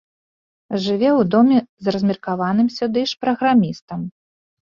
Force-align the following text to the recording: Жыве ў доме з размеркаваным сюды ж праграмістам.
Жыве 0.85 1.07
ў 1.09 1.21
доме 1.33 1.59
з 1.83 1.93
размеркаваным 1.95 2.67
сюды 2.79 3.01
ж 3.11 3.19
праграмістам. 3.27 3.99